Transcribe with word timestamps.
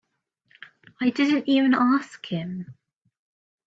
I 0.99 1.11
didn't 1.11 1.47
even 1.47 1.75
ask 1.75 2.25
him. 2.25 2.73